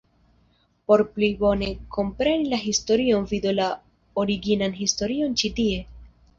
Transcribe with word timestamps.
Por 0.91 1.03
pli 1.17 1.29
bone 1.41 1.67
kompreni 1.97 2.49
la 2.55 2.61
historion 2.63 3.29
vidu 3.35 3.55
la 3.61 3.69
originan 4.25 4.77
historion 4.83 5.41
ĉi 5.43 5.57
tie! 5.63 5.81